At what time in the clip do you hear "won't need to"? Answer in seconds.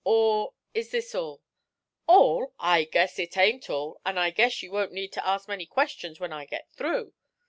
4.71-5.23